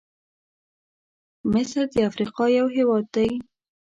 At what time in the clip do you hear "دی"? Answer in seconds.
3.15-3.29